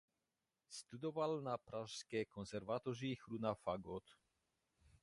Studoval 0.69 1.41
na 1.41 1.57
Pražské 1.57 2.25
konzervatoři 2.25 3.15
hru 3.27 3.37
na 3.37 3.53
fagot. 3.55 4.03